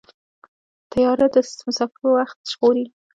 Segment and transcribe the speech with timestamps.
[0.91, 1.35] طیاره د
[1.67, 2.85] مسافرو وخت ژغوري.